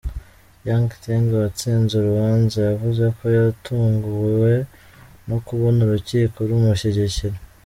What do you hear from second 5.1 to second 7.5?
no kubona urukiko rumushyigikira.